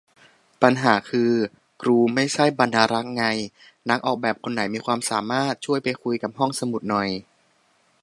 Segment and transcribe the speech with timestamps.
[0.61, 1.31] ปัญหาคือ
[1.81, 3.25] กรูไม่ใช่บรรณารักษ์ไง
[3.89, 7.09] นักออกแบบคนไหนมีความสามารถ ช่วยไปคุยกับห้องสมุดหน่อย